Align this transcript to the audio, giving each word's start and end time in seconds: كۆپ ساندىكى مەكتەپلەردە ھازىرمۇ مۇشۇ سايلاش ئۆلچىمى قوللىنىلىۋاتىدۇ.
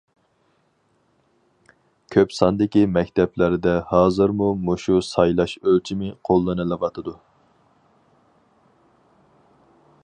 كۆپ 2.15 2.31
ساندىكى 2.37 2.81
مەكتەپلەردە 2.95 3.75
ھازىرمۇ 3.91 4.49
مۇشۇ 4.69 4.97
سايلاش 5.09 5.55
ئۆلچىمى 5.61 6.11
قوللىنىلىۋاتىدۇ. 6.29 7.15